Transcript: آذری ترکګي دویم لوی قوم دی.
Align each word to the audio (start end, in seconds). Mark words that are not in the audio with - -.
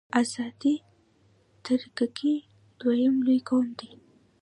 آذری 0.19 0.75
ترکګي 1.65 2.35
دویم 2.79 3.15
لوی 3.25 3.39
قوم 3.47 3.67
دی. 3.79 3.89